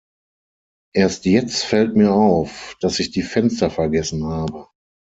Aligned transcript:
Erst 0.95 1.25
jetzt 1.25 1.63
fällt 1.63 1.95
mir 1.95 2.11
auf, 2.11 2.75
dass 2.81 2.99
ich 2.99 3.11
die 3.11 3.21
Fenster 3.21 3.69
vergessen 3.69 4.25
habe. 4.25 4.67